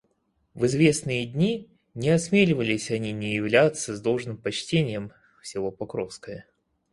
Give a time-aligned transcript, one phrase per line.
[0.55, 5.11] В известные дни не осмеливались они не являться с должным почтением
[5.43, 6.47] в село Покровское.